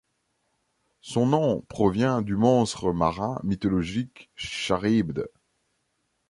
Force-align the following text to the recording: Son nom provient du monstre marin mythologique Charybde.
Son 1.01 1.27
nom 1.27 1.61
provient 1.69 2.23
du 2.23 2.35
monstre 2.35 2.91
marin 2.91 3.39
mythologique 3.43 4.31
Charybde. 4.35 5.27